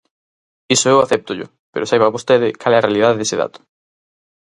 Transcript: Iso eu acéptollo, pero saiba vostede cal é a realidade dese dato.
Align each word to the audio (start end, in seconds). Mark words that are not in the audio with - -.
Iso 0.75 0.87
eu 0.93 0.97
acéptollo, 1.01 1.47
pero 1.71 1.87
saiba 1.89 2.13
vostede 2.15 2.47
cal 2.61 2.73
é 2.75 2.77
a 2.77 2.85
realidade 2.85 3.19
dese 3.19 3.35
dato. 3.41 3.59